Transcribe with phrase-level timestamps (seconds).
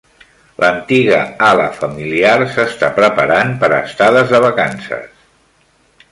[0.61, 1.17] L'antiga
[1.49, 5.21] ala familiar s'està preparant per a estades de vacances.